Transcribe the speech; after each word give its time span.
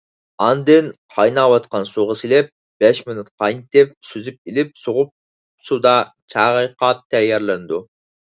ئاندىن 0.43 0.85
قايناۋاتقان 1.17 1.83
سۇغا 1.89 2.15
سېلىپ 2.21 2.49
بەش 2.85 3.01
مىنۇت 3.09 3.29
قاينىتىپ، 3.43 3.93
سۈزۈپ 4.13 4.51
ئېلىپ 4.53 4.73
سوغۇق 4.85 5.13
سۇدا 5.69 5.93
چايقاپ 6.37 7.07
تەييارلىنىدۇ. 7.17 7.85